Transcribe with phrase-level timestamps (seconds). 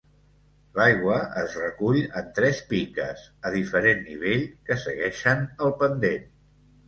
[0.77, 6.27] L'aigua es recull en tres piques, a diferent nivell, que segueixen el pendent.